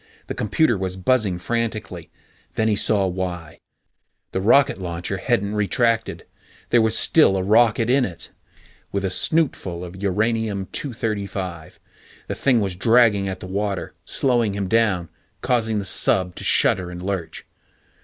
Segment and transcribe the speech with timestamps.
[0.25, 2.09] The computer was buzzing frantically.
[2.55, 3.59] Then he saw why.
[4.31, 6.25] The rocket launcher hadn't retracted;
[6.71, 8.31] there was still a rocket in it
[8.91, 11.79] with a snootful of Uranium 235.
[12.27, 15.09] The thing was dragging at the water, slowing him down,
[15.41, 17.45] causing the sub to shudder and lurch.